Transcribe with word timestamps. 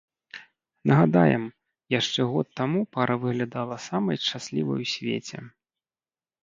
Нагадаем, 0.91 1.43
яшчэ 1.99 2.21
год 2.31 2.47
таму 2.63 2.79
пара 2.99 3.15
выглядала 3.27 3.75
самай 3.91 4.17
шчаслівай 4.25 4.79
у 4.89 4.93
свеце. 4.95 5.37